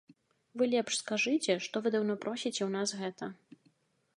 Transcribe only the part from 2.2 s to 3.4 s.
просіце ў нас гэта.